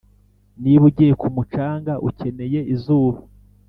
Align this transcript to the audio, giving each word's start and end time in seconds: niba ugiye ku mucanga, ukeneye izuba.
niba 0.63 0.83
ugiye 0.89 1.13
ku 1.21 1.27
mucanga, 1.35 1.91
ukeneye 2.09 2.59
izuba. 2.73 3.17